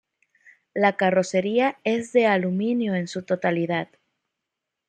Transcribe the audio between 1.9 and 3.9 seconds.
de aluminio en su totalidad.